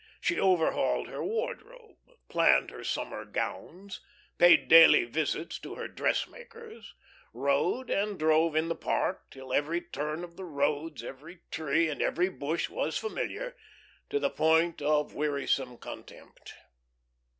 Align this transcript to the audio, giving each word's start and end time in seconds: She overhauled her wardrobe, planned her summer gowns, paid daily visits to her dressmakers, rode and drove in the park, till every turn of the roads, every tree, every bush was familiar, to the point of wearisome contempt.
She 0.19 0.39
overhauled 0.39 1.09
her 1.09 1.23
wardrobe, 1.23 1.99
planned 2.27 2.71
her 2.71 2.83
summer 2.83 3.23
gowns, 3.23 3.99
paid 4.39 4.67
daily 4.67 5.05
visits 5.05 5.59
to 5.59 5.75
her 5.75 5.87
dressmakers, 5.87 6.95
rode 7.33 7.91
and 7.91 8.17
drove 8.17 8.55
in 8.55 8.67
the 8.67 8.75
park, 8.75 9.29
till 9.29 9.53
every 9.53 9.79
turn 9.79 10.23
of 10.23 10.37
the 10.37 10.43
roads, 10.43 11.03
every 11.03 11.41
tree, 11.51 11.87
every 11.87 12.29
bush 12.29 12.67
was 12.67 12.97
familiar, 12.97 13.55
to 14.09 14.17
the 14.17 14.31
point 14.31 14.81
of 14.81 15.13
wearisome 15.13 15.77
contempt. 15.77 16.55